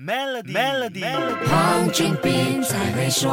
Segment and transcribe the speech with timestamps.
[0.00, 1.02] Melody，Melody，
[1.50, 3.28] 黄俊斌才会说。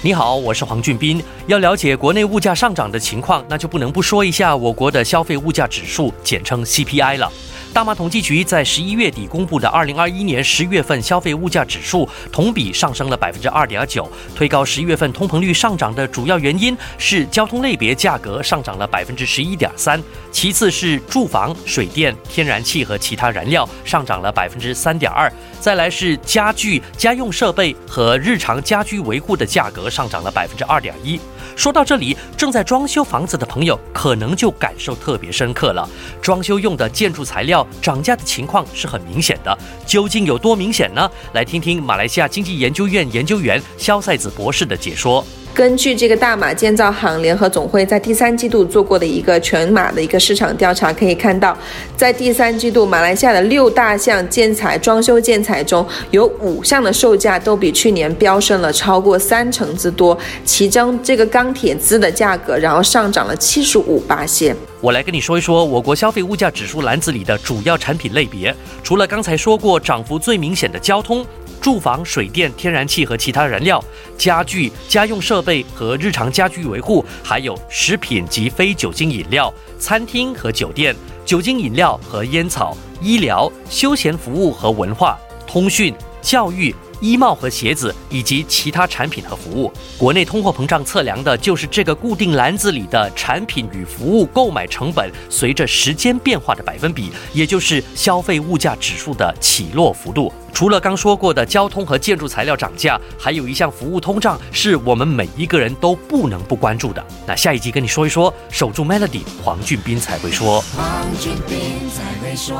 [0.00, 1.22] 你好，我是黄俊斌。
[1.46, 7.30] 要了解国内物价上涨的情况，那就不能不说一下我国的消费物价指数，简称 CPI 了。
[7.74, 20.00] 大马统计局在十一月底公布的二零二一年十月份消费物价指数同比上升了百分之二点九，推高十一月份通膨率上涨的主要原因是交通类别价格上涨了百分之十一点三，
[20.30, 31.20] 其次是住房、水电、天然气和其他燃料上涨了百分之三点二，再来是家具、家用设备和日常家居维护的价格上涨了百分之二点一。
[31.56, 35.88] 说到这里，正在装修房子的朋友可能就感受特别深刻了，
[36.20, 37.63] 装修用的建筑材料。
[37.80, 41.10] 涨价的情况是很明显的，究竟有多明显呢？
[41.32, 45.24] 来听听马来西亚经济研究院研究员肖赛子博士的解说。
[45.54, 51.56] 根据这个大马建造行联合总会在第三季度做过的一个全马的一个市场调查，可以看到，
[51.96, 64.56] 在第三季度马来西亚的六大项建材装修建材中，有五项的售价都比去年飙升了超过三成之多，其中这个钢铁资的价格然后上涨了七十五八线。
[64.80, 71.24] 我来跟你说一说我国消费物价指数篮子里的主要产品类别，除了刚才说过涨幅最明显的交通。
[71.60, 73.82] 住房、水电、天然气和其他燃料、
[74.16, 80.94] 家具、家用设备和日常家居维护，还有食品及非酒精饮料、餐厅和酒店、
[81.24, 86.74] 酒精饮料和烟草、医疗、休闲服务和文化、通讯、教育。
[87.00, 100.32] 衣帽和鞋子以及其他产品和服务，国内通货膨胀测量的就是这个固定篮子里的产品与服务购买成本随着时间变化的百分比，也就是消费物价指数的起落幅度。
[100.54, 107.04] 除了刚说过的交通和建筑材料涨价，还有一项服务通胀是我们每一个人都不能不关注的。
[107.26, 110.60] 那下一集跟你说一说，守住 Melody，黄俊斌才会说。
[110.76, 111.58] 黄俊斌
[111.90, 112.56] 才会说。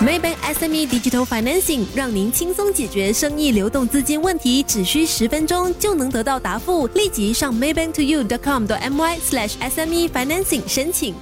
[0.00, 6.86] Maybank SME Digital Financing 让您轻松解决生意流动资金问题，只需十分钟就能得到答复。
[6.88, 11.14] 立即上 maybanktoyou.com.my/sme financing 申请。